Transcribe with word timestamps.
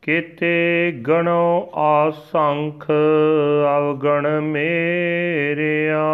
ਕਿਤੇ 0.02 0.92
ਗਣੋ 1.08 1.72
ਆਸੰਖ, 1.76 2.92
ਅਵਗਣ 3.78 4.42
ਮੇਰਿਆ 4.42 6.06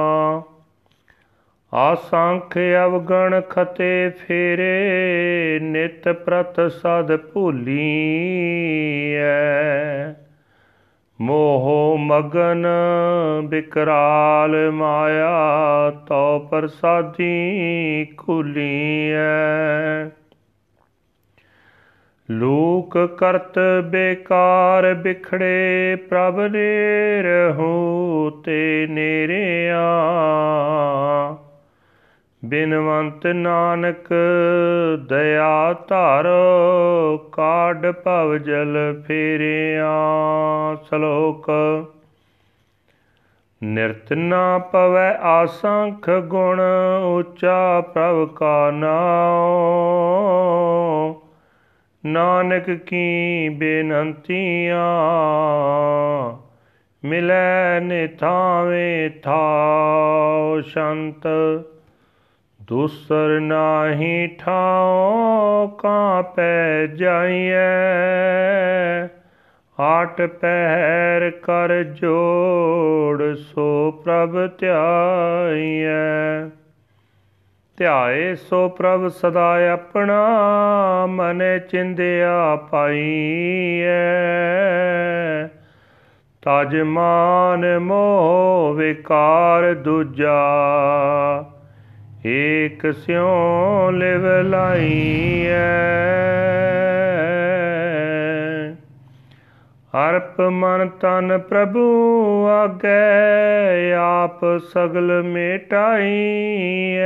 ਆਸੰਖ 1.75 2.57
ਅਵਗਣ 2.85 3.41
ਖਤੇ 3.41 4.09
ਫੇਰੇ, 4.09 5.59
ਨਿਤ 5.61 6.09
ਪ੍ਰਤ 6.09 6.71
ਸਦ 6.71 7.15
ਭੂਲੀਐ। 7.15 7.93
ਮੋਹ 11.21 11.97
ਮਗਨ 11.99 12.67
ਬਿਕਰਾਲ 13.43 14.71
ਮਾਇਆ 14.71 15.91
ਤੋ 16.07 16.39
ਪ੍ਰਸਾਦੀ 16.39 17.33
ਖੁਲੀਐ 18.17 20.09
ਲੋਕ 22.31 23.15
ਕਰਤ 23.19 23.59
ਬੇਕਾਰ 23.85 24.93
ਬਿਖੜੇ, 24.93 25.95
ਪ੍ਰਭ 26.09 26.39
ਨੇ 26.39 27.21
ਰਹੋ 27.21 28.29
ਤੇ 28.45 28.87
ਨੇਰਿਆ। 28.89 29.83
ਬਿਨਵੰਤ 32.45 33.27
ਨਾਨਕ, 33.27 34.13
ਦਇਆ 35.09 35.75
ਧਾਰੋ, 35.87 37.17
ਕਾਢ 37.17 37.91
ਭਵ 37.91 38.37
ਜਲ 38.37 39.03
ਫੇਰਿਆ 39.07 39.91
ਸ਼ਲੋਕ। 40.89 41.51
ਨਿਰਤ 43.63 44.13
ਨਾ 44.13 44.57
ਪਵੈ 44.57 45.17
ਆਸੰਖ 45.21 46.09
ਗੁਣ, 46.09 46.61
ਉੱਚਾ 47.17 47.81
ਪ੍ਰਭ 47.81 48.35
ਕਾ 48.35 48.71
ਨਾਮ 48.71 51.13
ਨਾਨਕ 52.05 52.71
ਕੀ 52.71 53.49
ਬੇਨੰਤੀਆਂ, 53.49 54.77
ਮਿਲੈ 57.07 57.79
ਨਿਥਾਵੇਂ 57.79 59.09
ਥਾਉ 59.23 60.61
ਸ਼ੰਤ। 60.61 61.27
ਦੂਸਰ 62.67 63.39
ਨਾਹੀ 63.39 64.27
ਠਾਉ 64.27 65.67
ਕਾਪੈ 65.67 66.85
ਜਾਈਐ। 66.85 67.57
ਆਟ 69.79 70.21
ਪਹਿਰ 70.21 71.31
ਕਰ 71.31 71.83
ਜੋੜ 71.83 73.35
ਸੋ 73.35 73.91
ਪ੍ਰਭ 73.91 74.49
ਧਿਆਈਐ। 74.59 76.49
ਧਿਆਏ 77.77 78.35
ਸੋ 78.35 78.69
ਪ੍ਰਭ 78.69 79.07
ਸਦਾ 79.07 79.71
ਆਪਣਾ, 79.71 80.27
ਮਨੇ 81.09 81.59
ਚਿੰਦਿਆ 81.59 82.55
ਪਾਈਐ। 82.55 83.93
ਤਜ 86.41 86.81
ਮਾਨ 86.81 87.79
ਮੋਹ 87.79 88.73
ਵਿਕਾਰ 88.73 89.73
ਦੂਜਾ 89.73 90.39
ਏਕ 92.25 92.93
ਸਿਉ 92.93 93.91
ਲਿਵ 93.91 94.27
ਲਾਈਐ। 94.41 95.53
ਅਰਪ 100.09 100.41
ਮਨ 100.41 100.89
ਤਨ 100.89 101.37
ਪ੍ਰਭੂ 101.37 102.47
ਆਗੇ, 102.47 103.93
ਆਪ 103.93 104.57
ਸਗਲ 104.57 105.23
ਮੇਟਾਈਐ। 105.23 107.03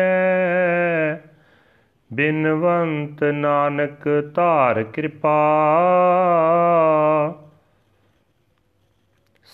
ਬਿਨਵੰਤ 2.14 3.24
ਨਾਨਕ 3.24 4.32
ਧਾਰ 4.36 4.84
ਕਿਰਪਾ 4.84 5.38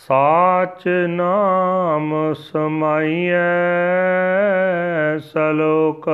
ਸਾਚ 0.08 0.88
ਨਾਮ 1.08 2.34
ਸਮਾਈਐ 2.34 3.42
ਸਲੋਕ। 5.18 6.10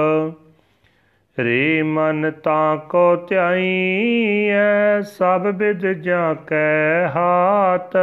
ਰੇ 1.39 1.81
ਮਨ 1.81 2.31
ਤਾਂ 2.31 2.77
ਕੋ 2.77 3.15
ਧਿਆਈਐ, 3.15 5.01
ਸਭ 5.01 5.41
ਵਿਦ 5.55 5.87
ਜਾਂ 5.87 6.35
ਕੈ 6.35 7.07
ਹਾਤ। 7.07 7.95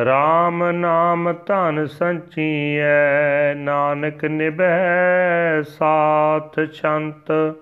RAM 0.00 0.72
ਨਾਮ 0.72 1.34
ਧਨ 1.46 1.86
ਸੰਚੀਐ, 1.86 3.54
ਨਾਨਕ 3.54 4.24
ਨਿਭੈ 4.24 5.62
ਸਾਥ 5.62 6.60
ਛੰਤ। 6.72 7.54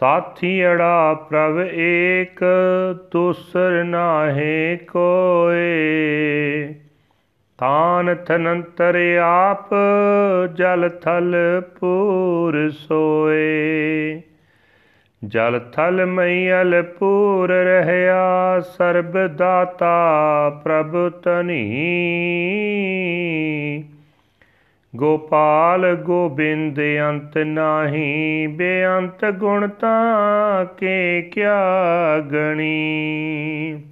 ਸਾਥੀ 0.00 0.64
ਅੜਾ 0.66 1.14
ਪ੍ਰਭ 1.14 1.60
ਏਕ, 1.74 2.44
ਦੂਸਰ 3.12 3.84
ਨਾਹੇ 3.84 4.76
ਕੋਏ। 4.76 5.68
ਤਾਨ 7.58 8.14
ਥਨੰਤਰ 8.14 9.18
ਆਪ, 9.22 9.74
ਜਲ 10.54 10.88
ਥਲ 10.88 11.36
ਪੂਰ 11.80 12.70
ਸੋਏ। 12.70 14.22
ਜਲ 15.24 15.60
ਥਲ 15.72 16.06
ਮਈਲ 16.06 16.82
ਪੂਰ 16.82 17.48
ਰਹਿਆ, 17.50 18.60
ਸਰਬ 18.60 19.26
ਦਾਤਾ 19.26 20.50
ਪ੍ਰਭ 20.64 21.08
ਤਨੀ 21.08 21.84
ਗੋਪਾਲ 24.96 25.94
ਗੋਬਿੰਦ 25.94 26.80
ਅੰਤ 27.08 27.38
ਨਾਹੀ, 27.38 28.46
ਬੇਅੰਤ 28.46 29.24
ਗੁਣ 29.24 29.68
ਤਾ 29.68 30.64
ਕੇ 30.64 31.22
ਕਿਆ 31.22 32.18
ਗਣੀ। 32.18 33.82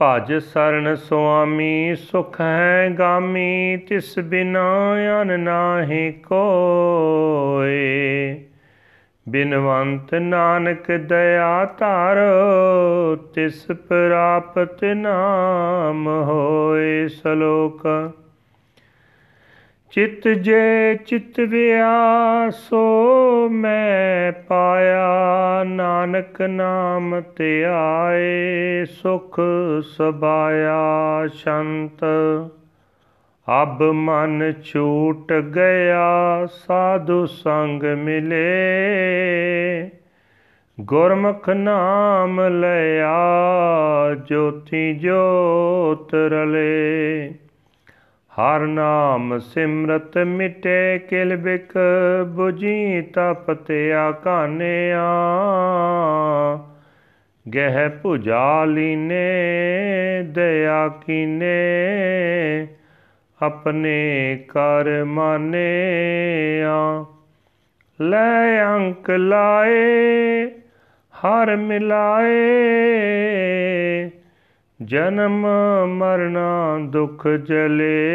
ਭਜ 0.00 0.34
ਸਰਨ 0.34 0.94
ਸੁਆਮੀ, 0.94 1.94
ਸੁਖ 1.94 2.40
ਹੈ 2.40 2.94
ਗਾਮੀ, 2.98 3.76
ਤਿਸ 3.76 4.18
ਬਿਨਾ 4.18 4.96
ਅਨ 5.22 5.40
ਨਾਹੀ 5.40 6.12
ਕੋਏ। 6.12 8.40
ਬਿਨਵੰਤ 9.28 10.14
ਨਾਨਕ 10.14 10.92
ਦਇਆ 10.92 11.74
ਧਾਰੋ, 11.78 13.16
ਤਿਸ 13.16 13.66
ਪ੍ਰਾਪਤ 13.66 14.84
ਨਾਮ 14.84 16.08
ਹੋਏ 16.08 17.08
ਸ਼ਲੋਕ। 17.08 18.12
ਚਿਤ 19.94 20.28
ਜੇ 20.28 20.94
ਚਿਤ 21.06 21.40
ਵਿਆ 21.40 22.50
ਸੋ 22.50 22.84
ਮੈਂ 23.48 24.32
ਪਾਇਆ, 24.32 25.64
ਨਾਨਕ 25.64 26.42
ਨਾਮ 26.42 27.22
ਧਿਆਏ 27.36 28.84
ਸੁਖ 28.84 29.40
ਸਬਾਇਆ 29.82 30.82
ਸ਼ੰਤ। 31.34 32.04
ਅਬ 33.62 33.82
ਮਨ 33.82 34.52
ਛੂਟ 34.64 35.32
ਗਿਆ, 35.32 36.46
ਸਾਧੂ 36.46 37.26
ਸੰਗ 37.26 37.82
ਮਿਲੇ। 37.82 38.50
ਗੁਰਮੁਖ 40.80 41.48
ਨਾਮ 41.48 42.40
ਲਿਆ 42.40 43.14
ਜੋਤੀ 44.14 44.94
ਜੋਤ 44.94 46.14
ਰਲੇ। 46.14 47.34
ਹਰ 48.32 48.60
ਨਾਮ 48.60 49.38
ਸਿਮਰਤ 49.38 50.18
ਮਿਟੇ 50.18 50.98
ਕਿਲ 50.98 51.36
ਬਿਕ 51.36 51.72
부ਜੀ 52.38 53.02
ਤਪ 53.02 53.52
ਤੇ 53.52 53.92
ਆਕਾਨਿਆ। 53.92 55.04
ਗਹਿ 57.54 57.90
ਭੁਜਾ 58.02 58.64
ਲੀਨੇ, 58.64 59.32
ਦਇਆ 60.22 60.88
ਕੀਨੇ, 60.88 61.56
ਆਪਣੇ 63.42 64.38
ਕਰ 64.48 65.04
ਮਾਨਿਆ। 65.04 67.04
ਲੈ 68.00 68.64
ਅੰਕ 68.64 69.10
ਲਾਏ, 69.10 70.50
ਹਰ 71.12 71.56
ਮਿਲਾਏ 71.56 72.62
ਜਨਮ 74.84 75.46
ਮਰਨਾ 75.86 76.78
ਦੁਖ 76.82 77.28
ਜਲੇ। 77.28 78.10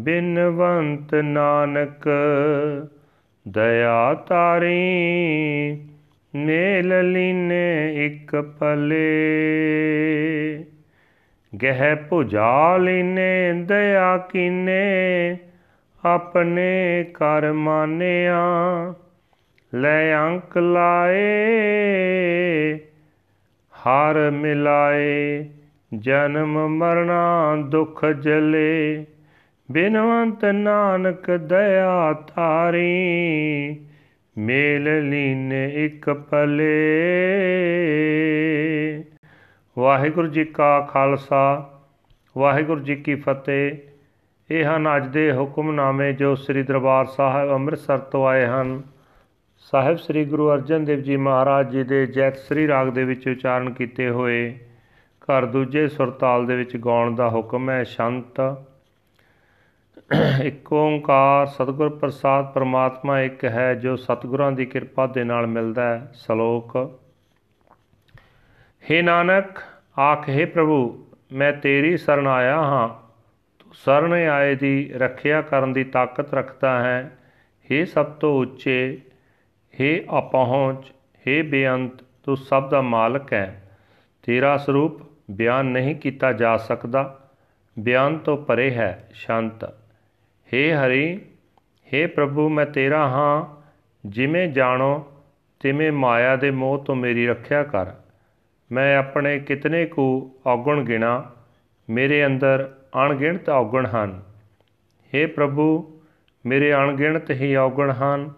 ਬਿਨਵੰਤ 0.00 1.14
ਨਾਨਕ, 1.14 2.08
ਦਇਆ 3.48 4.14
ਤਾਰੀ, 4.14 4.78
ਮੇਲ 6.34 7.12
ਲੀਨੇ 7.12 7.94
ਇੱਕ 8.06 8.36
ਪਲੇ। 8.36 9.18
ਗਹਿ 11.62 11.96
ਭੁਜਾ 11.96 12.76
ਲੀਨੇ, 12.76 13.52
ਦਇਆ 13.52 14.16
ਕੀਨੇ, 14.16 15.36
ਆਪਣੇ 16.04 17.04
ਕਰ 17.14 17.52
ਮਾਨਿਆ। 17.52 18.44
ਲੈ 19.74 20.16
ਅੰਕ 20.16 20.58
ਲਾਏ 20.58 21.44
ਹਰ 23.78 24.30
ਮਿਲਾਏ, 24.30 25.46
ਜਨਮ 25.98 26.68
ਮਰਣਾ 26.68 27.56
ਦੁਖ 27.56 28.04
ਜਲੇ। 28.04 29.06
ਬਿਨਵੰਤ 29.70 30.44
ਨਾਨਕ 30.44 31.30
ਦਇਆ 31.30 32.12
ਤਾਰੀ 32.12 32.88
ਮੇਲ 34.38 35.08
ਲੀਨੇ 35.08 35.84
ਇੱਕ 35.84 36.10
ਪਲੇ। 36.10 36.74
ਵਾਹਿਗੁਰੂ 39.78 40.26
ਜੀ 40.26 40.44
ਕਾ 40.44 40.80
ਖਾਲਸਾ, 40.80 41.70
ਵਾਹਿਗੁਰੂ 42.38 42.80
ਜੀ 42.80 42.96
ਕੀ 42.96 43.14
ਫਤਿਹ। 43.14 43.72
ਇਹ 44.50 44.64
ਹਨ 44.64 44.96
ਅੱਜ 44.96 45.06
ਦੇ 45.06 45.32
ਹੁਕਮਨਾਮੇ 45.32 46.12
ਜੋ 46.12 46.34
ਸ੍ਰੀ 46.34 46.62
ਦਰਬਾਰ 46.62 47.04
ਸਾਹਿਬ 47.04 47.50
ਅੰਮ੍ਰਿਤਸਰ 47.50 47.98
ਤੋਂ 47.98 48.26
ਆਏ 48.26 48.46
ਹਨ। 48.46 48.82
ਸਾਹਿਬ 49.60 49.96
ਸ੍ਰੀ 49.96 50.24
ਗੁਰੂ 50.24 50.52
ਅਰਜਨ 50.52 50.84
ਦੇਵ 50.84 51.00
ਜੀ 51.00 51.16
ਮਹਾਰਾਜ 51.16 51.70
ਜੀ 51.70 51.82
ਦੇ 51.82 52.06
ਜੈਤ 52.06 52.36
ਸ੍ਰੀ 52.36 52.68
ਰਾਗ 52.68 52.88
ਦੇ 52.88 53.04
ਵਿੱਚ 53.04 53.28
ਉਚਾਰਨ 53.28 53.72
ਕੀਤੇ 53.72 54.10
ਹੋਏ 54.10 54.58
ਘਰ 55.22 55.46
ਦੂਜੇ 55.46 55.88
ਸੁਰਤਾਲ 55.88 56.46
ਦੇ 56.46 56.56
ਵਿੱਚ 56.56 56.76
ਗਾਉਣ 56.76 57.14
ਦਾ 57.14 57.28
ਹੁਕਮ 57.28 57.70
ਹੈ, 57.70 57.84
ਸ਼ੰਤ, 57.84 58.56
ਇੱਕ 60.42 60.72
ਓੰਕਾਰ 60.72 61.46
ਸਤਿਗੁਰ 61.46 61.88
ਪ੍ਰਸਾਦ 61.88 62.52
ਪਰਮਾਤਮਾ 62.52 63.20
ਇੱਕ 63.20 63.44
ਹੈ, 63.44 63.74
ਜੋ 63.74 63.96
ਸਤਿਗੁਰਾਂ 63.96 64.52
ਦੀ 64.52 64.66
ਕਿਰਪਾ 64.66 65.06
ਦੇ 65.06 65.24
ਨਾਲ 65.24 65.46
ਮਿਲਦਾ 65.46 65.82
ਹੈ, 65.82 66.10
ਸ਼ਲੋਕ। 66.14 67.00
हे 68.90 69.04
ਨਾਨਕ, 69.04 69.58
ਆਖੇ 70.00 70.44
ਪ੍ਰਭੂ, 70.44 71.06
ਮੈਂ 71.32 71.52
ਤੇਰੀ 71.52 71.96
ਸ਼ਰਨ 71.96 72.26
ਆਇਆ 72.26 72.56
ਹਾਂ। 72.56 72.88
ਤੂੰ 73.58 73.74
ਸ਼ਰਨ 73.74 74.12
ਆਏ 74.12 74.54
ਦੀ 74.54 74.90
ਰੱਖਿਆ 74.94 75.42
ਕਰਨ 75.42 75.72
ਦੀ 75.72 75.84
ਤਾਕਤ 75.84 76.34
ਰੱਖਦਾ 76.34 76.82
ਹੈ। 76.82 77.18
हे 77.64 77.86
ਸਭ 77.86 78.06
ਤੋਂ 78.06 78.40
ਉੱਚੇ 78.40 78.98
हे 79.77 79.89
ਅਪਹੁੰਚ 80.17 80.91
हे 81.25 81.41
ਬੇਅੰਤ 81.49 82.01
ਤੂੰ 82.25 82.37
ਸਭ 82.37 82.69
ਦਾ 82.69 82.81
ਮਾਲਕ 82.81 83.33
ਹੈ 83.33 83.45
ਤੇਰਾ 84.23 84.55
ਸਰੂਪ 84.57 85.01
ਬਿਆਨ 85.31 85.65
ਨਹੀਂ 85.65 85.95
ਕੀਤਾ 85.95 86.31
ਜਾ 86.31 86.55
ਸਕਦਾ 86.57 87.03
ਬਿਆਨ 87.77 88.17
ਤੋਂ 88.17 88.37
ਪਰੇ 88.37 88.69
ਹੈ 88.71 88.91
ਸ਼ਾਂਤ 89.13 89.63
हे 90.49 90.63
ਹਰੀ 90.75 91.05
हे 91.87 92.07
ਪ੍ਰਭੂ 92.07 92.47
ਮੈਂ 92.49 92.65
ਤੇਰਾ 92.65 93.07
ਹਾਂ 93.07 93.43
ਜਿਵੇਂ 94.03 94.47
ਜਾਣੋ 94.47 94.93
ਤਿਵੇਂ 95.61 95.91
ਮਾਇਆ 95.91 96.35
ਦੇ 96.35 96.51
ਮੋਹ 96.51 96.77
ਤੋਂ 96.83 96.95
ਮੇਰੀ 96.95 97.27
ਰੱਖਿਆ 97.27 97.63
ਕਰ 97.63 97.91
ਮੈਂ 98.71 98.95
ਆਪਣੇ 98.97 99.39
ਕਿਤਨੇ 99.39 99.85
ਕੁ 99.85 100.05
ਔਗਣ 100.45 100.83
ਗਿਣਾ 100.83 101.11
ਮੇਰੇ 101.87 102.25
ਅੰਦਰ 102.25 102.69
ਅਣਗਿਣਤ 102.95 103.49
ਔਗਣ 103.49 103.85
ਹਨ 103.85 104.21
हे 105.13 105.27
ਪ੍ਰਭੂ 105.35 105.67
ਮੇਰੇ 106.45 106.73
ਅਣਗਿਣਤ 106.73 107.31
ਹੀ 107.31 107.55
ਔਗਣ 107.55 107.91
ਹਨ 107.91 108.29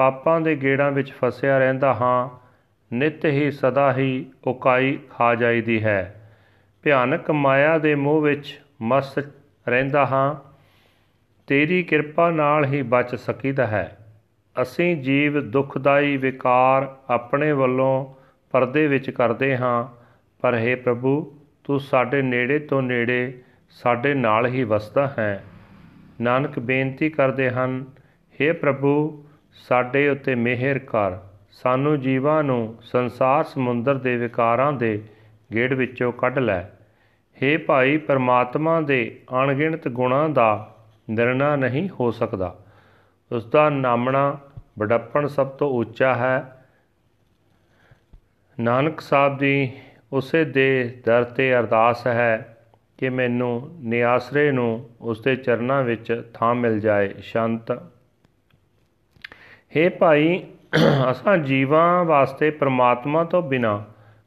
ਪਾਪਾਂ 0.00 0.40
ਦੇ 0.40 0.56
ਗੇੜਾਂ 0.56 0.92
ਵਿੱਚ 0.92 1.12
ਫਸਿਆ 1.12 1.58
ਰਹਿੰਦਾ 1.58 1.94
ਹਾਂ, 1.94 2.38
ਨਿਤ 2.94 3.24
ਹੀ 3.24 3.50
ਸਦਾ 3.50 3.92
ਹੀ 3.92 4.26
ਉਕਾਈ 4.44 4.98
ਖਾ 5.10 5.34
ਜਾਈਦੀ 5.34 5.84
ਹੈ। 5.84 6.30
ਭਿਆਨਕ 6.82 7.30
ਮਾਇਆ 7.30 7.78
ਦੇ 7.78 7.94
ਮੋਹ 7.94 8.22
ਵਿੱਚ 8.22 8.60
ਮਸਤ 8.82 9.24
ਰਹਿੰਦਾ 9.68 10.06
ਹਾਂ, 10.06 10.34
ਤੇਰੀ 11.46 11.82
ਕਿਰਪਾ 11.82 12.30
ਨਾਲ 12.30 12.64
ਹੀ 12.64 12.82
ਬਚ 12.82 13.14
ਸਕੀਦਾ 13.14 13.66
ਹੈ। 13.66 13.98
ਅਸੀਂ 14.62 14.96
ਜੀਵ 14.96 15.40
ਦੁਖਦਾਈ 15.40 16.16
ਵਿਕਾਰ 16.16 16.96
ਆਪਣੇ 17.10 17.52
ਵੱਲੋਂ 17.52 18.14
ਪਰਦੇ 18.50 18.86
ਵਿੱਚ 18.86 19.10
ਕਰਦੇ 19.10 19.56
ਹਾਂ, 19.56 19.88
ਪਰ 20.40 20.54
हे 20.54 20.80
ਪ੍ਰਭੂ, 20.82 21.40
ਤੂੰ 21.64 21.80
ਸਾਡੇ 21.80 22.22
ਨੇੜੇ 22.22 22.58
ਤੋਂ 22.58 22.82
ਨੇੜੇ 22.82 23.42
ਸਾਡੇ 23.70 24.14
ਨਾਲ 24.14 24.46
ਹੀ 24.46 24.64
ਵਸਦਾ 24.64 25.14
ਹੈ। 25.18 25.44
ਨਾਨਕ 26.20 26.58
ਬੇਨਤੀ 26.58 27.10
ਕਰਦੇ 27.10 27.50
ਹਨ 27.50 27.84
हे 28.40 28.54
ਪ੍ਰਭੂ 28.54 29.24
ਸਾਡੇ 29.52 30.08
ਉੱਤੇ 30.08 30.34
ਮਿਹਰ 30.34 30.78
ਕਰ। 30.78 31.18
ਸਾਨੂੰ 31.50 32.00
ਜੀਵਾਂ 32.00 32.42
ਨੂੰ 32.42 32.78
ਸੰਸਾਰ 32.82 33.44
ਸਮੁੰਦਰ 33.44 33.94
ਦੇ 33.94 34.16
ਵਿਕਾਰਾਂ 34.16 34.72
ਦੇ 34.72 35.02
ਗੇੜ 35.54 35.72
ਵਿੱਚੋਂ 35.72 36.12
ਕੱਢ 36.12 36.38
ਲੈ। 36.38 36.62
हे 37.36 37.60
ਭਾਈ, 37.66 37.96
ਪਰਮਾਤਮਾ 37.96 38.80
ਦੇ 38.80 39.20
ਅਣਗਿਣਤ 39.42 39.88
ਗੁਣਾਂ 39.88 40.28
ਦਾ 40.28 40.76
ਨਿਰਣਾ 41.10 41.56
ਨਹੀਂ 41.56 41.88
ਹੋ 42.00 42.10
ਸਕਦਾ। 42.10 42.58
ਉਸ 43.32 43.46
ਦਾ 43.46 43.70
ਨਾਮਣਾ 43.70 44.38
ਬੜੱਪਣ 44.78 45.26
ਸਭ 45.26 45.46
ਤੋਂ 45.46 45.70
ਉੱਚਾ 45.70 46.14
ਹੈ। 46.14 46.66
ਨਾਨਕ 48.60 49.00
ਸਾਹਿਬ 49.00 49.38
ਦੀ 49.38 49.72
ਉਸੇ 50.12 50.44
ਦੇ 50.44 51.00
ਦਰ 51.04 51.24
ਤੇ 51.24 51.58
ਅਰਦਾਸ 51.58 52.06
ਹੈ 52.06 52.56
ਕਿ 52.98 53.08
ਮੈਨੂੰ 53.08 53.70
ਨਿਆਸਰੇ 53.80 54.52
ਨੂੰ 54.52 54.90
ਉਸ 55.00 55.22
ਦੇ 55.22 55.36
ਚਰਨਾਂ 55.36 55.82
ਵਿੱਚ 55.82 56.30
ਥਾਂ 56.34 56.54
ਮਿਲ 56.54 56.80
ਜਾਏ। 56.80 57.14
ਸ਼ਾਂਤ 57.18 57.82
हे 59.76 59.92
ਭਾਈ, 59.98 60.46
ਅਸਾਂ 61.10 61.38
ਜੀਵਾਂ 61.38 62.04
ਵਾਸਤੇ 62.04 62.50
ਪ੍ਰਮਾਤਮਾ 62.50 63.24
ਤੋਂ 63.24 63.42
ਬਿਨਾ 63.42 63.84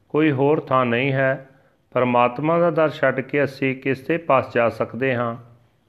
ਕੋਈ 0.09 0.31
ਹੋਰ 0.31 0.59
ਥਾਂ 0.59 0.85
ਨਹੀਂ 0.85 1.13
ਹੈ। 1.13 1.49
ਪਰਮਾਤਮਾ 1.91 2.59
ਦਾ 2.59 2.71
ਦਰ 2.71 2.89
ਛੱਡ 2.89 3.19
ਕੇ 3.19 3.43
ਅਸੀਂ 3.43 3.75
ਕਿਸ 3.75 4.07
ਦੇ 4.07 4.17
ਪਾਸ 4.17 4.53
ਜਾ 4.53 4.69
ਸਕਦੇ 4.69 5.15
ਹਾਂ? 5.15 5.35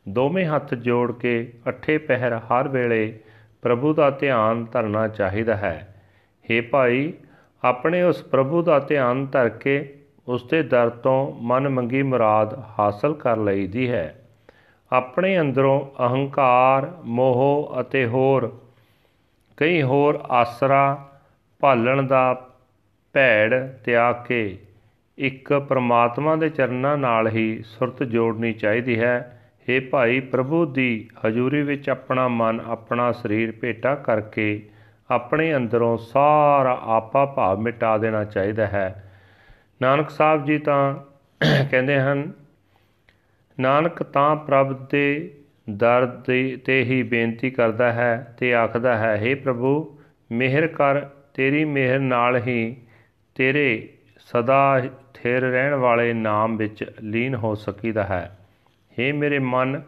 ਦੋਵੇਂ 0.08 0.46
ਹੱਥ 0.46 0.74
ਜੋੜ 0.74 1.12
ਕੇ 1.12 1.52
ਅੱਠੇ 1.68 1.98
ਪਹਿਰ 1.98 2.36
ਹਰ 2.36 2.68
ਵੇਲੇ 2.68 3.18
ਪ੍ਰਭੂ 3.62 3.94
ਦਾ 3.94 4.10
ਧਿਆਨ 4.10 4.66
ਧਰਨਾ 4.72 5.08
ਚਾਹੀਦਾ 5.08 5.56
ਹੈ। 5.56 5.94
हे 6.44 6.64
ਭਾਈ, 6.70 7.12
ਆਪਣੇ 7.64 8.02
ਉਸ 8.02 8.22
ਪ੍ਰਭੂ 8.22 8.62
ਦਾ 8.62 8.78
ਧਿਆਨ 8.78 9.26
ਧਰ 9.26 9.48
ਕੇ 9.48 9.98
ਉਸ 10.28 10.48
ਦੇ 10.48 10.62
ਦਰ 10.62 10.90
ਤੋਂ 10.90 11.32
ਮਨ 11.40 11.68
ਮੰਗੀ 11.68 12.02
ਮੁਰਾਦ 12.02 12.64
ਹਾਸਲ 12.78 13.14
ਕਰ 13.14 13.36
ਲਈਦੀ 13.36 13.90
ਹੈ। 13.90 14.28
ਆਪਣੇ 14.92 15.40
ਅੰਦਰੋਂ 15.40 15.86
ਅਹੰਕਾਰ, 16.06 16.92
ਮੋਹ 17.04 17.74
ਅਤੇ 17.80 18.06
ਹੋਰ 18.06 18.60
ਕਈ 19.56 19.82
ਹੋਰ 19.82 20.24
ਆਸਰਾ 20.30 21.08
ਭਾਲਣ 21.60 22.02
ਦਾ 22.02 22.50
ਭੈੜ 23.12 23.68
ਤਿਆਗ 23.84 24.14
ਕੇ 24.26 24.58
ਇੱਕ 25.18 25.52
ਪ੍ਰਮਾਤਮਾ 25.52 26.36
ਦੇ 26.36 26.48
ਚਰਨਾਂ 26.48 26.96
ਨਾਲ 26.98 27.28
ਹੀ 27.28 27.62
ਸੁਰਤ 27.66 28.02
ਜੋੜਨੀ 28.02 28.52
ਚਾਹੀਦੀ 28.52 28.98
ਹੈ। 29.00 29.40
हे 29.68 29.80
ਭਾਈ 29.90 30.20
ਪ੍ਰਭੂ 30.20 30.64
ਦੀ 30.66 31.08
ਹਜ਼ੂਰੀ 31.26 31.62
ਵਿੱਚ 31.62 31.90
ਆਪਣਾ 31.90 32.28
ਮਨ, 32.28 32.60
ਆਪਣਾ 32.66 33.12
ਸਰੀਰ 33.12 33.52
ਭੇਟਾ 33.52 33.94
ਕਰਕੇ 33.94 34.68
ਆਪਣੇ 35.10 35.54
ਅੰਦਰੋਂ 35.56 35.96
ਸਾਰਾ 35.98 36.78
ਆਪਾ 36.82 37.24
ਭਾਵ 37.26 37.58
ਮਿਟਾ 37.58 37.98
ਦੇਣਾ 37.98 38.24
ਚਾਹੀਦਾ 38.24 38.66
ਹੈ। 38.66 39.12
ਨਾਨਕ 39.82 40.10
ਸਾਹਿਬ 40.10 40.44
ਜੀ 40.44 40.58
ਤਾਂ 40.58 40.94
ਕਹਿੰਦੇ 41.70 42.00
ਹਨ, 42.00 42.32
ਨਾਨਕ 43.60 44.02
ਤਾਂ 44.02 44.36
ਪ੍ਰਭ 44.36 44.86
ਦੇ 44.90 45.38
ਦਰ 45.77 46.05
ਤੇ 46.65 46.83
ਹੀ 46.83 47.01
ਬੇਨਤੀ 47.03 47.49
ਕਰਦਾ 47.49 47.91
ਹੈ 47.91 48.35
ਤੇ 48.39 48.53
ਆਖਦਾ 48.53 48.95
ਹੈ 48.97 49.15
हे 49.17 49.35
ਪ੍ਰਭੂ 49.43 49.73
ਮਿਹਰ 50.29 50.67
ਕਰ 50.67 51.05
ਤੇਰੀ 51.33 51.63
ਮਿਹਰ 51.65 51.99
ਨਾਲ 51.99 52.37
ਹੀ 52.37 52.75
ਤੇਰੇ 53.35 53.67
ਸਦਾ 54.27 54.81
ਥਿਰ 55.13 55.41
ਰਹਿਣ 55.41 55.73
ਵਾਲੇ 55.75 56.13
ਨਾਮ 56.13 56.57
ਵਿੱਚ 56.57 56.83
ਲੀਨ 57.01 57.35
ਹੋ 57.35 57.53
ਸਕੀਦਾ 57.57 58.03
ਹੈ 58.03 58.23
हे 58.97 59.13
ਮੇਰੇ 59.15 59.39
ਮਨ 59.39 59.81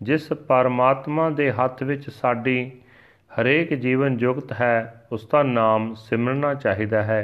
ਜਿਸ 0.00 0.32
ਪਰਮਾਤਮਾ 0.48 1.28
ਦੇ 1.30 1.50
ਹੱਥ 1.52 1.82
ਵਿੱਚ 1.82 2.08
ਸਾਡੀ 2.10 2.58
ਹਰੇਕ 3.30 3.74
ਜੀਵਨ 3.74 4.16
ਜੁਗਤ 4.16 4.52
ਹੈ 4.52 5.04
ਉਸ 5.12 5.26
ਦਾ 5.26 5.42
ਨਾਮ 5.42 5.94
ਸਿਮਰਨਾ 6.00 6.54
ਚਾਹੀਦਾ 6.54 7.02
ਹੈ 7.02 7.22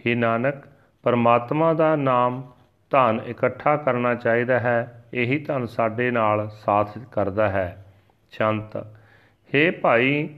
हे 0.00 0.16
ਨਾਨਕ 0.16 0.66
ਪਰਮਾਤਮਾ 1.04 1.72
ਦਾ 1.74 1.94
ਨਾਮ 1.96 2.42
ਧਨ 2.89 3.21
ਇਕੱਠਾ 3.27 3.75
ਕਰਨਾ 3.75 4.15
ਚਾਹੀਦਾ 4.15 4.59
ਹੈ, 4.59 5.05
ਇਹੀ 5.13 5.39
ਧਨ 5.39 5.65
ਸਾਡੇ 5.65 6.11
ਨਾਲ 6.11 6.49
ਸਾਥ 6.49 6.97
ਕਰਦਾ 7.11 7.49
ਹੈ। 7.49 7.85
ਸ਼ੰਤ 8.31 8.77
हे 9.49 9.71
ਭਾਈ, 9.81 10.29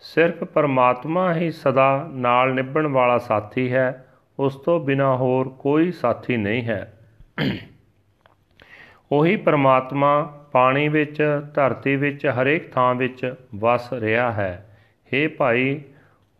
ਸਿਰਫ 0.00 0.44
ਪਰਮਾਤਮਾ 0.44 1.34
ਹੀ 1.34 1.50
ਸਦਾ 1.50 2.08
ਨਾਲ 2.12 2.54
ਨਿਭਣ 2.54 2.86
ਵਾਲਾ 2.86 3.18
ਸਾਥੀ 3.18 3.72
ਹੈ, 3.72 4.06
ਉਸ 4.38 4.56
ਤੋਂ 4.56 4.80
ਬਿਨਾ 4.80 5.16
ਹੋਰ 5.16 5.48
ਕੋਈ 5.48 5.92
ਸਾਥੀ 5.92 6.36
ਨਹੀਂ 6.36 6.64
ਹੈ। 6.64 6.98
ਉਹੀ 9.12 9.36
ਪਰਮਾਤਮਾ 9.36 10.22
ਪਾਣੀ 10.52 10.88
ਵਿੱਚ, 10.88 11.42
ਧਰਤੀ 11.54 11.96
ਵਿੱਚ, 11.96 12.26
ਹਰੇਕ 12.26 12.72
ਥਾਂ 12.72 12.94
ਵਿੱਚ 12.94 13.34
ਵਸ 13.54 13.92
ਰਿਹਾ 13.92 14.32
ਹੈ। 14.32 14.78
हे 15.06 15.30
ਭਾਈ, 15.38 15.82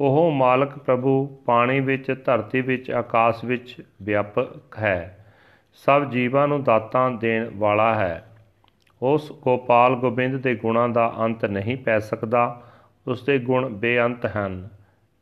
ਉਹ 0.00 0.30
ਮਾਲਕ 0.30 0.78
ਪ੍ਰਭੂ 0.78 1.26
ਪਾਣੀ 1.46 1.80
ਵਿੱਚ, 1.80 2.16
ਧਰਤੀ 2.24 2.60
ਵਿੱਚ, 2.60 2.90
ਆਕਾਸ਼ 2.90 3.44
ਵਿੱਚ 3.44 3.82
ਵਿਆਪਕ 4.02 4.78
ਹੈ। 4.78 5.19
ਸਭ 5.72 6.04
ਜੀਵਾਂ 6.04 6.48
ਨੂੰ 6.48 6.62
ਦਾਤਾਂ 6.62 7.10
ਦੇਣ 7.10 7.50
ਵਾਲਾ 7.56 7.94
ਹੈ। 7.94 8.26
ਉਸ 9.02 9.32
ਗੋਪਾਲ 9.32 9.94
ਗੋਬਿੰਦ 9.94 10.42
ਦੇ 10.42 10.54
ਗੁਣਾਂ 10.54 10.88
ਦਾ 10.88 11.14
ਅੰਤ 11.18 11.44
ਨਹੀਂ 11.44 11.76
ਪੈ 11.76 11.98
ਸਕਦਾ। 11.98 12.62
ਉਸ 13.08 13.24
ਦੇ 13.24 13.38
ਗੁਣ 13.38 13.68
ਬੇਅੰਤ 13.68 14.26
ਹਨ। 14.36 14.68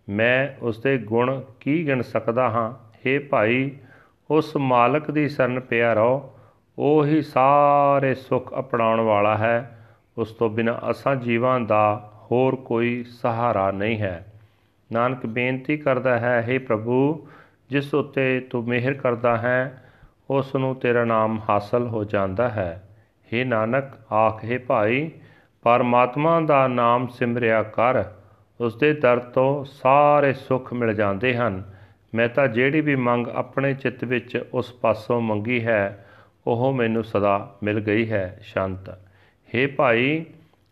ਮੈਂ 0.09 0.64
ਉਸ 0.64 0.83
ਦੇ 0.83 0.99
ਗੁਣ 0.99 1.43
ਕੀ 1.61 1.87
ਗਿਣ 1.87 2.02
ਸਕਦਾ 2.02 2.50
ਹਾਂ? 2.50 2.73
हे 2.95 3.23
ਭਾਈ, 3.31 3.71
ਉਸ 4.31 4.57
ਮਾਲਕ 4.57 5.11
ਦੀ 5.11 5.28
ਸ਼ਰਨ 5.28 5.61
ਪਿਆ 5.61 5.93
ਰਹੋ। 5.93 6.33
ਉਹ 6.78 7.07
ਹੀ 7.07 7.23
ਸਾਰੇ 7.23 8.14
ਸੁੱਖ 8.14 8.59
ਅਪਣਾਉਣ 8.59 9.00
ਵਾਲਾ 9.00 9.37
ਹੈ। 9.37 9.87
ਉਸ 10.19 10.33
ਤੋਂ 10.33 10.50
ਬਿਨਾ 10.50 10.81
ਅਸਾਂ 10.90 11.17
ਜੀਵਾਂ 11.17 11.61
ਦਾ 11.61 12.12
ਹੋਰ 12.31 12.57
ਕੋਈ 12.57 13.05
ਸਹਾਰਾ 13.05 13.71
ਨਹੀਂ 13.71 13.99
ਹੈ। 13.99 14.33
ਨਾਨਕ 14.93 15.26
ਬੇਨਤੀ 15.26 15.76
ਕਰਦਾ 15.76 16.19
ਹੈ 16.19 16.49
हे 16.49 16.62
ਪ੍ਰਭੂ, 16.67 17.28
ਜਿਸ 17.71 17.95
ਉੱਤੇ 17.95 18.40
ਤੂੰ 18.40 18.64
ਮਿਹਰ 18.64 18.95
ਕਰਦਾ 18.95 19.38
ਹੈ 19.38 19.85
ਉਸ 20.30 20.56
ਨੂੰ 20.56 20.75
ਤੇਰਾ 20.75 21.04
ਨਾਮ 21.04 21.40
ਹਾਸਲ 21.49 21.87
ਹੋ 21.87 22.04
ਜਾਂਦਾ 22.04 22.49
ਹੈ। 22.49 22.88
हे 23.25 23.49
ਨਾਨਕ, 23.49 24.12
ਆਖੇ 24.12 24.58
ਭਾਈ, 24.58 25.11
ਪਰਮਾਤਮਾ 25.62 26.40
ਦਾ 26.40 26.68
ਨਾਮ 26.68 27.06
ਸਿਮਰਿਆ 27.06 27.62
ਕਰ। 27.62 28.04
ਉਸ 28.61 28.76
ਦੇ 28.76 28.92
ਦਰ 28.92 29.18
ਤੋਂ 29.18 29.64
ਸਾਰੇ 29.64 30.32
ਸੁੱਖ 30.32 30.73
ਮਿਲ 30.73 30.94
ਜਾਂਦੇ 30.94 31.37
ਹਨ। 31.37 31.62
ਮੈਂ 32.14 32.28
ਤਾਂ 32.28 32.49
ਜਿਹੜੀ 32.49 32.80
ਵੀ 32.80 32.97
ਮੰਗ 32.97 33.26
ਆਪਣੇ 33.26 33.75
ਚਿੱਤ 33.75 34.04
ਵਿੱਚ 34.04 34.44
ਉਸ 34.54 34.73
ਪਾਸੋਂ 34.73 35.20
ਮੰਗੀ 35.20 35.66
ਹੈ, 35.66 36.06
ਉਹ 36.47 36.73
ਮੈਨੂੰ 36.73 37.04
ਸਦਾ 37.04 37.56
ਮਿਲ 37.62 37.80
ਗਈ 37.80 38.11
ਹੈ, 38.11 38.38
ਸ਼ਾਂਤ। 38.42 38.99
हे 39.54 39.70
ਭਾਈ, 39.76 40.26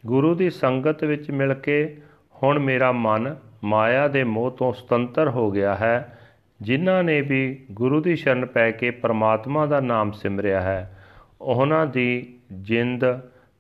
ਗੁਰੂ 0.07 0.35
ਦੀ 0.35 0.51
ਸੰਗਤ 0.51 1.05
ਵਿੱਚ 1.05 1.31
ਮਿਲ 1.31 1.55
ਕੇ 1.55 2.03
ਹੁਣ 2.43 2.59
ਮੇਰਾ 2.59 2.93
ਮਨ 2.93 3.37
ਮਾਇਆ 3.65 4.09
ਦੇ 4.09 4.25
ਮੋਹ 4.25 4.51
ਤੋਂ 4.51 4.73
ਸੁਤੰਤਰ 4.73 5.29
ਹੋ 5.29 5.51
ਗਿਆ 5.51 5.75
ਹੈ। 5.75 6.16
ਜਿਨ੍ਹਾਂ 6.63 7.05
ਨੇ 7.05 7.21
ਵੀ 7.21 7.67
ਗੁਰੂ 7.71 8.01
ਦੀ 8.01 8.17
ਸ਼ਰਨ 8.17 8.47
ਪੈ 8.47 8.71
ਕੇ 8.71 8.91
ਪਰਮਾਤਮਾ 8.91 9.67
ਦਾ 9.67 9.81
ਨਾਮ 9.81 10.13
ਸਿਮਰਿਆ 10.13 10.61
ਹੈ, 10.61 10.99
ਉਹਨਾਂ 11.41 11.87
ਦੀ 11.87 12.39
ਜਿੰਦ 12.53 13.05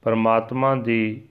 ਪਰਮਾਤਮਾ 0.03 0.75
ਦੀ 0.75 1.23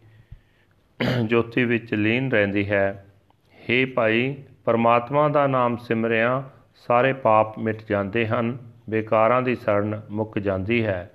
ਜੋਤੀ 1.25 1.63
ਵਿੱਚ 1.63 1.93
ਲੀਨ 1.93 2.31
ਰਹਿੰਦੀ 2.31 2.69
ਹੈ। 2.69 3.05
हे 3.53 3.87
ਭਾਈ, 3.95 4.35
ਪਰਮਾਤਮਾ 4.65 5.29
ਦਾ 5.29 5.47
ਨਾਮ 5.47 5.77
ਸਿਮਰਿਆ 5.77 6.43
ਸਾਰੇ 6.75 7.13
ਪਾਪ 7.13 7.59
ਮਿਟ 7.59 7.81
ਜਾਂਦੇ 7.89 8.27
ਹਨ, 8.27 8.57
ਬੇਕਾਰਾਂ 8.89 9.41
ਦੀ 9.41 9.55
ਸੜਨ 9.55 10.01
ਮੁੱਕ 10.09 10.39
ਜਾਂਦੀ 10.39 10.85
ਹੈ। 10.85 11.11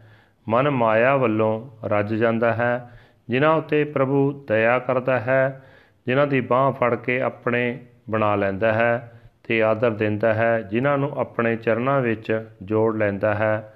ਮਨ 0.49 0.71
ਮਾਇਆ 0.71 1.17
ਵੱਲੋਂ 1.17 1.87
ਰੱਜ 1.87 2.15
ਜਾਂਦਾ 2.15 2.53
ਹੈ, 2.53 2.91
ਜਿਨ੍ਹਾਂ 3.29 3.55
ਉਤੇ 3.55 3.85
ਪ੍ਰਭੂ 3.85 4.45
ਦਇਆ 4.49 4.79
ਕਰਦਾ 4.79 5.21
ਹੈ, 5.21 5.65
ਜਿਨ੍ਹਾਂ 6.07 6.27
ਦੀ 6.27 6.41
ਬਾਹ 6.41 6.73
ਫੜ 6.73 6.95
ਕੇ 6.95 7.21
ਆਪਣੇ 7.21 7.79
ਬਣਾ 8.11 8.35
ਲੈਂਦਾ 8.37 8.73
ਹੈ। 8.73 9.20
ਤੇ 9.51 9.63
ਆਦਰ 9.63 9.91
ਦਿੰਦਾ 9.91 10.35
ਹੈ, 10.35 10.63
ਜਿਨ੍ਹਾਂ 10.63 10.99
ਨੂੰ 10.99 11.13
ਆਪਣੇ 11.19 11.57
ਚਰਨਾਂ 11.57 12.01
ਵਿੱਚ 12.01 12.49
ਜੋੜ 12.63 12.97
ਲੈਂਦਾ 12.97 13.35
ਹੈ, 13.35 13.75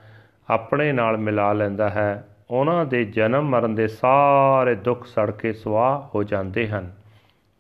ਆਪਣੇ 0.51 0.93
ਨਾਲ 0.93 1.17
ਮਿਲਾ 1.17 1.53
ਲੈਂਦਾ 1.53 1.91
ਹੈ। 1.91 2.29
ਉਹਨਾਂ 2.51 2.85
ਦੇ 2.85 3.05
ਜਨਮ 3.05 3.45
ਮਰਨ 3.45 3.75
ਦੇ 3.75 3.89
ਸਾਰੇ 3.89 4.75
ਦੁੱਖ 4.75 5.07
ਸੜ 5.07 5.31
ਕੇ 5.31 5.53
ਸਵਾਹ 5.53 6.11
ਹੋ 6.15 6.23
ਜਾਂਦੇ 6.23 6.69
ਹਨ। 6.69 6.93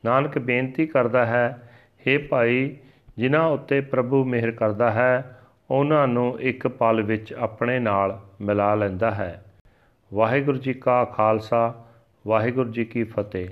ਨਾਨਕ 0.04 0.38
ਬੇਨਤੀ 0.38 0.86
ਕਰਦਾ 0.86 1.26
ਹੈ 1.26 1.70
हे 2.00 2.22
ਭਾਈ, 2.28 2.76
ਜਿਨ੍ਹਾਂ 3.18 3.46
ਉੱਤੇ 3.46 3.80
ਪ੍ਰਭੂ 3.80 4.24
ਮਿਹਰ 4.24 4.50
ਕਰਦਾ 4.50 4.90
ਹੈ, 4.90 5.40
ਉਹਨਾਂ 5.70 6.08
ਨੂੰ 6.08 6.40
ਇੱਕ 6.40 6.68
ਪਲ 6.68 7.02
ਵਿੱਚ 7.02 7.32
ਆਪਣੇ 7.32 7.78
ਨਾਲ 7.78 8.20
ਮਿਲਾ 8.40 8.74
ਲੈਂਦਾ 8.74 9.10
ਹੈ। 9.10 9.44
ਵਾਹਿਗੁਰੂ 10.14 10.58
ਜੀ 10.58 10.72
ਕਾ 10.72 11.04
ਖਾਲਸਾ, 11.04 11.84
ਵਾਹਿਗੁਰੂ 12.26 12.70
ਜੀ 12.70 12.84
ਕੀ 12.84 13.04
ਫਤਿਹ। 13.04 13.48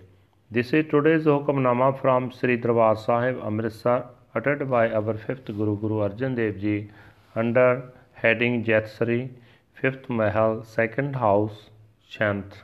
This 0.59 0.81
is 0.81 0.85
today's 0.97 1.33
hukamnama 1.33 1.89
from 1.89 2.25
Sri 2.25 2.57
Darbar 2.57 2.95
Sahib 2.95 3.53
Amritsar 3.53 4.03
uttered 4.35 4.69
by 4.71 4.91
our 4.91 5.15
fifth 5.15 5.47
Guru 5.47 5.77
Guru 5.79 5.97
Arjan 6.09 6.37
Dev 6.37 6.59
Ji 6.59 6.91
under 7.35 7.93
heading 8.15 8.65
Jatsari, 8.65 9.31
fifth 9.75 10.09
Mahal, 10.09 10.63
second 10.65 11.17
house, 11.17 11.71
chant. 12.09 12.63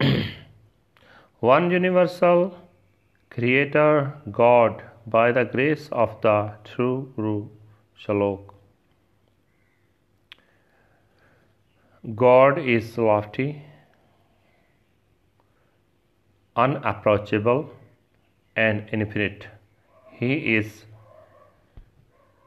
One 1.40 1.70
universal 1.70 2.56
Creator 3.30 4.14
God 4.30 4.82
by 5.06 5.32
the 5.32 5.44
grace 5.44 5.88
of 5.92 6.20
the 6.22 6.52
true 6.64 7.12
Guru 7.16 7.48
Shalok. 8.02 8.54
God 12.14 12.58
is 12.58 12.98
lofty, 12.98 13.62
unapproachable, 16.54 17.70
and 18.56 18.88
infinite. 18.92 19.46
He 20.10 20.56
is 20.56 20.84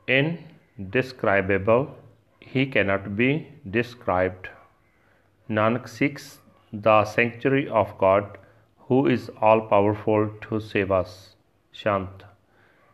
indescribable. 0.08 1.96
He 2.40 2.66
cannot 2.66 3.16
be 3.16 3.48
described. 3.70 4.50
Nanak 5.50 5.90
seeks 5.90 6.40
the 6.72 7.04
sanctuary 7.06 7.68
of 7.70 7.98
God, 7.98 8.38
who 8.88 9.08
is 9.08 9.30
all 9.42 9.62
powerful 9.62 10.30
to 10.42 10.60
save 10.60 10.92
us. 10.92 11.36
Shant. 11.72 12.24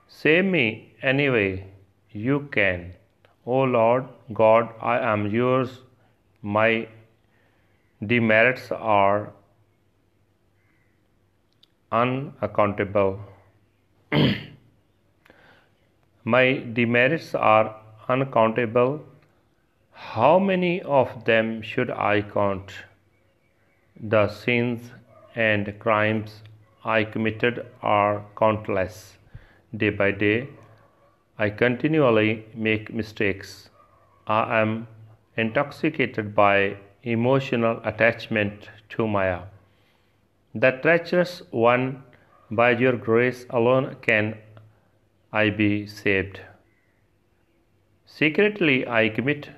Save 0.08 0.46
me 0.46 0.96
any 1.02 1.30
way 1.30 1.68
you 2.12 2.48
can. 2.52 2.94
O 3.46 3.62
Lord 3.64 4.06
God, 4.34 4.70
I 4.82 4.98
am 5.00 5.28
yours. 5.28 5.82
My 6.42 6.88
demerits 8.06 8.72
are 8.72 9.34
unaccountable. 12.02 13.20
My 16.24 16.64
demerits 16.74 17.36
are 17.36 17.76
uncountable. 18.10 19.04
How 19.92 20.40
many 20.40 20.82
of 20.82 21.26
them 21.26 21.62
should 21.62 21.92
I 21.92 22.22
count? 22.22 22.74
The 24.02 24.28
sins 24.28 24.92
and 25.36 25.78
crimes 25.80 26.42
I 26.84 27.04
committed 27.04 27.66
are 27.82 28.26
countless. 28.38 29.18
Day 29.76 29.90
by 29.90 30.12
day, 30.12 30.50
I 31.38 31.50
continually 31.50 32.46
make 32.56 32.94
mistakes. 32.94 33.70
I 34.28 34.62
am 34.62 34.88
intoxicated 35.38 36.36
by 36.36 36.78
emotional 37.04 37.82
attachment 37.84 38.70
to 38.90 39.08
Maya. 39.08 39.42
The 40.56 40.70
treacherous 40.70 41.42
one, 41.50 42.04
by 42.52 42.72
your 42.72 42.96
grace 42.96 43.46
alone 43.50 43.96
can 44.02 44.38
I 45.32 45.50
be 45.50 45.88
saved. 45.88 46.42
Secretly, 48.06 48.88
I 48.88 49.10
commit 49.10 49.50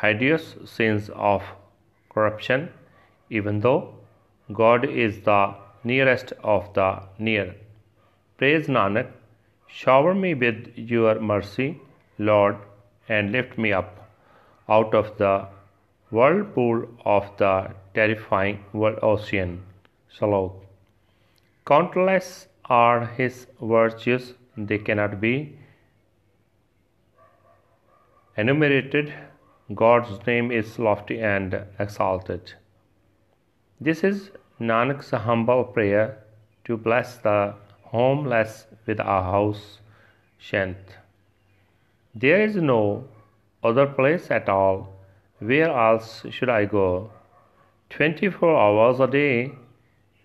hideous 0.00 0.54
sins 0.64 1.10
of 1.12 1.42
corruption, 2.08 2.68
even 3.28 3.58
though 3.60 3.94
God 4.52 4.84
is 4.88 5.22
the 5.22 5.54
nearest 5.82 6.32
of 6.44 6.72
the 6.74 7.02
near. 7.18 7.56
Praise 8.38 8.68
Nanak, 8.68 9.10
shower 9.66 10.14
me 10.14 10.34
with 10.34 10.72
your 10.76 11.18
mercy, 11.18 11.80
Lord, 12.18 12.56
and 13.08 13.32
lift 13.32 13.58
me 13.58 13.72
up 13.72 14.08
out 14.68 14.94
of 14.94 15.18
the 15.18 15.48
whirlpool 16.10 16.86
of 17.04 17.36
the 17.38 17.74
terrifying 17.98 18.64
world 18.72 18.98
ocean. 19.02 19.62
Salok. 20.18 20.52
Countless 21.66 22.46
are 22.66 23.06
his 23.06 23.46
virtues, 23.60 24.34
they 24.56 24.78
cannot 24.78 25.20
be 25.20 25.58
enumerated. 28.36 29.12
God's 29.74 30.24
name 30.26 30.52
is 30.52 30.78
lofty 30.78 31.18
and 31.20 31.58
exalted. 31.78 32.52
This 33.80 34.04
is 34.04 34.30
Nanak's 34.60 35.10
humble 35.10 35.64
prayer 35.64 36.18
to 36.66 36.76
bless 36.76 37.16
the 37.18 37.54
homeless 37.82 38.66
with 38.86 39.00
a 39.00 39.22
house 39.32 39.78
shan't. 40.38 40.96
There 42.14 42.40
is 42.42 42.56
no 42.56 43.04
other 43.62 43.86
place 43.86 44.30
at 44.30 44.48
all. 44.48 44.92
Where 45.38 45.70
else 45.70 46.24
should 46.30 46.48
I 46.48 46.64
go? 46.64 47.10
Twenty 47.88 48.28
four 48.28 48.58
hours 48.58 49.00
a 49.00 49.06
day, 49.06 49.52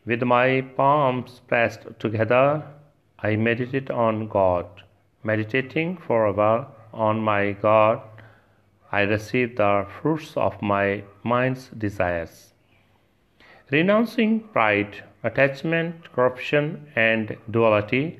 with 0.05 0.23
my 0.23 0.61
palms 0.75 1.41
pressed 1.47 1.87
together, 1.99 2.63
I 3.19 3.35
meditate 3.35 3.89
on 3.89 4.27
God. 4.27 4.65
Meditating 5.23 5.97
for 5.97 6.25
a 6.25 6.33
while, 6.33 6.75
on 6.93 7.19
my 7.19 7.51
God, 7.51 8.01
I 8.91 9.01
receive 9.01 9.55
the 9.55 9.85
fruits 10.01 10.35
of 10.35 10.61
my 10.61 11.03
mind's 11.23 11.69
desires. 11.69 12.53
Renouncing 13.69 14.41
pride, 14.51 15.03
attachment, 15.23 16.11
corruption, 16.11 16.87
and 16.95 17.37
duality, 17.49 18.19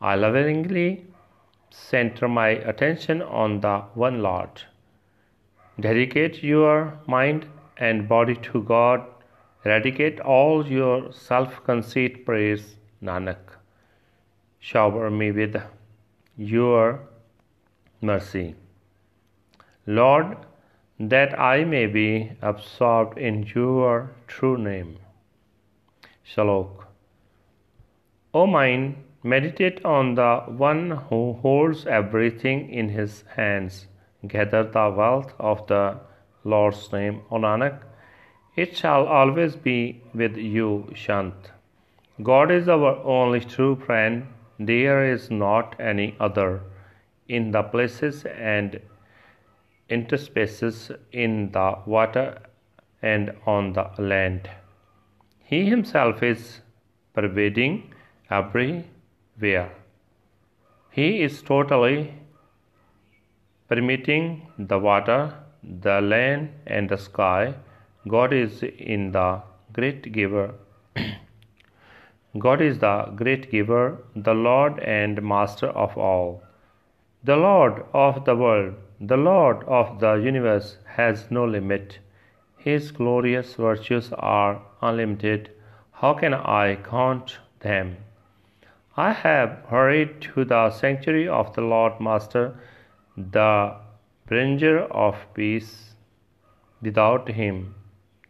I 0.00 0.14
lovingly 0.14 1.06
center 1.70 2.28
my 2.28 2.50
attention 2.50 3.22
on 3.22 3.60
the 3.60 3.80
one 3.94 4.22
Lord. 4.22 4.62
Dedicate 5.80 6.42
your 6.42 7.00
mind 7.06 7.46
and 7.76 8.08
body 8.08 8.34
to 8.36 8.62
God. 8.62 9.04
Eradicate 9.64 10.20
all 10.20 10.66
your 10.66 11.12
self 11.12 11.62
conceit, 11.64 12.24
praise 12.26 12.76
Nanak. 13.02 13.56
Shower 14.58 15.10
me 15.10 15.30
with 15.32 15.56
your 16.36 17.00
mercy. 18.00 18.54
Lord, 19.86 20.36
that 20.98 21.38
I 21.38 21.64
may 21.64 21.86
be 21.86 22.32
absorbed 22.40 23.18
in 23.18 23.44
your 23.54 24.12
true 24.26 24.56
name. 24.56 24.98
Shalok. 26.24 26.84
O 28.34 28.46
mind, 28.46 28.96
meditate 29.22 29.84
on 29.84 30.14
the 30.14 30.36
one 30.46 30.90
who 30.90 31.34
holds 31.42 31.86
everything 31.86 32.70
in 32.70 32.88
his 32.88 33.24
hands. 33.36 33.86
Gather 34.26 34.62
the 34.62 34.94
wealth 34.96 35.34
of 35.38 35.66
the 35.66 36.00
Lord's 36.44 36.92
name, 36.92 37.22
O 37.30 37.36
Nanak. 37.36 37.80
It 38.56 38.76
shall 38.76 39.06
always 39.06 39.56
be 39.56 40.02
with 40.14 40.36
you, 40.36 40.90
Shant. 40.94 41.34
God 42.22 42.50
is 42.50 42.68
our 42.68 42.96
only 43.04 43.40
true 43.40 43.76
friend. 43.76 44.26
There 44.58 45.10
is 45.12 45.30
not 45.30 45.74
any 45.80 46.14
other 46.20 46.60
in 47.28 47.50
the 47.50 47.62
places 47.62 48.24
and 48.26 48.80
interspaces 49.90 50.96
in 51.12 51.52
the 51.52 51.78
water 51.86 52.38
and 53.02 53.32
on 53.46 53.72
the 53.72 53.90
land. 53.98 54.48
He 55.44 55.66
himself 55.66 56.22
is 56.22 56.60
pervading 57.14 57.92
everywhere. 58.30 59.72
He 60.90 61.22
is 61.22 61.42
totally 61.42 62.14
permitting 63.68 64.48
the 64.58 64.78
water, 64.78 65.34
the 65.62 66.00
land, 66.00 66.50
and 66.66 66.88
the 66.88 66.98
sky. 66.98 67.54
God 68.08 68.32
is 68.32 68.62
in 68.62 69.12
the 69.12 69.42
great 69.72 70.12
giver. 70.12 70.54
God 72.38 72.60
is 72.60 72.78
the 72.78 73.12
great 73.14 73.50
giver, 73.50 73.98
the 74.16 74.34
Lord 74.34 74.78
and 74.80 75.22
Master 75.22 75.68
of 75.68 75.96
all. 75.96 76.42
The 77.24 77.36
Lord 77.36 77.84
of 77.94 78.24
the 78.24 78.34
world, 78.34 78.74
the 79.00 79.16
Lord 79.16 79.62
of 79.64 80.00
the 80.00 80.14
universe 80.14 80.78
has 80.96 81.30
no 81.30 81.44
limit. 81.44 81.98
His 82.56 82.90
glorious 82.90 83.54
virtues 83.54 84.12
are 84.14 84.62
unlimited. 84.80 85.50
How 85.92 86.14
can 86.14 86.34
I 86.34 86.76
count 86.76 87.38
them? 87.60 87.98
I 88.96 89.12
have 89.12 89.64
hurried 89.68 90.20
to 90.22 90.44
the 90.44 90.70
sanctuary 90.70 91.28
of 91.28 91.54
the 91.54 91.62
Lord 91.62 92.00
Master, 92.00 92.58
the 93.16 93.76
bringer 94.32 94.76
of 95.06 95.16
peace. 95.34 95.72
Without 96.80 97.28
him, 97.38 97.56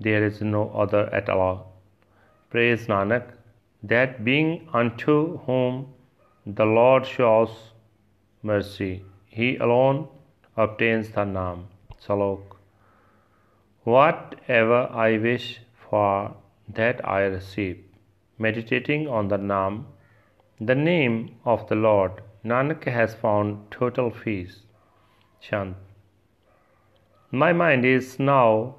there 0.06 0.24
is 0.28 0.40
no 0.54 0.62
other 0.84 1.02
at 1.18 1.28
all. 1.34 1.58
Praise 2.50 2.86
Nanak, 2.92 3.28
that 3.90 4.24
being 4.28 4.48
unto 4.80 5.38
whom 5.44 5.76
the 6.44 6.66
Lord 6.78 7.06
shows 7.06 7.52
mercy. 8.42 9.04
He 9.26 9.48
alone 9.66 10.00
obtains 10.56 11.12
the 11.18 11.26
Naam. 11.36 11.62
Salok. 12.04 12.56
Whatever 13.84 14.80
I 15.06 15.18
wish 15.28 15.46
for, 15.84 16.34
that 16.80 17.06
I 17.18 17.20
receive. 17.36 17.78
Meditating 18.48 19.06
on 19.20 19.28
the 19.28 19.40
Naam, 19.52 19.84
the 20.72 20.74
name 20.74 21.16
of 21.44 21.68
the 21.68 21.80
Lord, 21.86 22.20
Nanak 22.44 22.92
has 22.98 23.14
found 23.14 23.70
total 23.70 24.10
peace. 24.10 24.60
Chant. 25.40 25.76
My 27.34 27.54
mind 27.54 27.86
is 27.86 28.18
now 28.18 28.74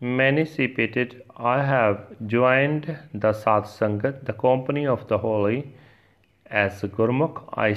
emancipated. 0.00 1.22
I 1.36 1.62
have 1.62 2.00
joined 2.26 2.98
the 3.14 3.32
Sat 3.32 3.62
Sangat, 3.62 4.24
the 4.24 4.32
company 4.32 4.88
of 4.88 5.06
the 5.06 5.18
holy. 5.18 5.72
As 6.46 6.82
Gurmukh, 6.82 7.44
I 7.56 7.74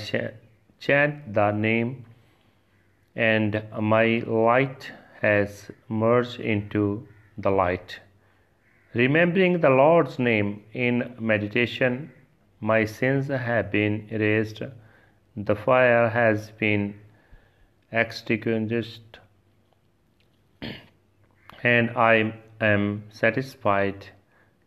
chant 0.80 1.32
the 1.32 1.52
name, 1.52 2.06
and 3.16 3.62
my 3.80 4.24
light 4.26 4.92
has 5.22 5.70
merged 5.90 6.40
into 6.40 7.08
the 7.38 7.52
light. 7.52 8.00
Remembering 8.96 9.60
the 9.60 9.70
Lord's 9.70 10.18
name 10.18 10.64
in 10.74 11.16
meditation, 11.20 12.12
my 12.62 12.84
sins 12.84 13.28
have 13.28 13.70
been 13.70 14.08
erased, 14.10 14.64
the 15.38 15.56
fire 15.56 16.10
has 16.10 16.50
been 16.50 16.96
extinguished, 17.92 19.20
and 21.74 21.90
I 21.98 22.34
am 22.62 22.82
satisfied. 23.10 24.10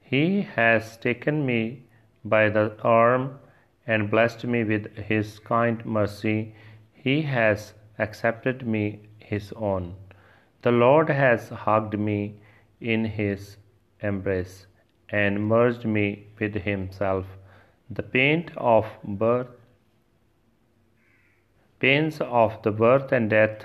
He 0.01 0.43
has 0.57 0.97
taken 0.97 1.47
me 1.47 1.85
by 2.25 2.49
the 2.49 2.65
arm 2.83 3.39
and 3.87 4.11
blessed 4.11 4.45
me 4.45 4.65
with 4.65 4.89
his 4.97 5.39
kind 5.39 5.85
mercy. 5.87 6.55
He 6.93 7.23
has 7.23 7.75
accepted 7.99 8.67
me 8.67 8.85
his 9.19 9.53
own. 9.53 9.95
The 10.63 10.73
Lord 10.73 11.09
has 11.09 11.49
hugged 11.51 11.97
me 11.99 12.41
in 12.81 13.05
his 13.05 13.57
embrace 14.01 14.67
and 15.09 15.47
merged 15.47 15.85
me 15.85 16.27
with 16.41 16.55
himself. 16.55 17.27
The 17.89 18.03
pain 18.03 18.51
of 18.57 18.87
birth, 19.05 19.47
pains 21.79 22.21
of 22.21 22.63
the 22.63 22.73
birth 22.73 23.13
and 23.13 23.31
death 23.31 23.65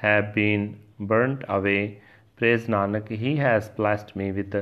have 0.00 0.34
been 0.34 0.80
burnt 0.98 1.44
away. 1.48 2.00
Praise 2.41 2.67
Nanak, 2.67 3.09
he 3.09 3.35
has 3.37 3.69
blessed 3.69 4.15
me 4.15 4.31
with 4.31 4.55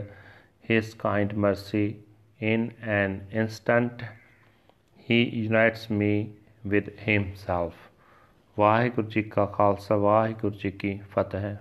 his 0.62 0.94
kind 0.94 1.36
mercy 1.36 1.98
in 2.40 2.74
an 2.82 3.22
instant 3.32 4.04
he 4.98 5.20
unites 5.24 5.90
me 5.90 6.14
with 6.66 6.90
himself 7.08 7.72
Waheguru 8.60 9.08
ji 9.08 9.22
ਕਾ 9.22 9.46
ਖਾਲਸਾ 9.46 9.96
ਵਾਹਿਗੁਰੂ 9.96 10.56
ਜੀ 10.56 10.72
ਕੀ 10.72 11.00
ਫਤਿਹ 11.12 11.56